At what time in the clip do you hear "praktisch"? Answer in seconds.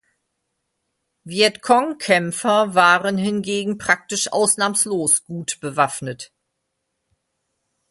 3.77-4.31